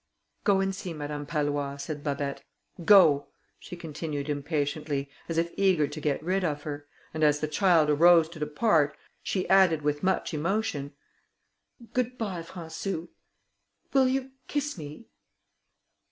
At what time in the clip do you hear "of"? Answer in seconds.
6.43-6.63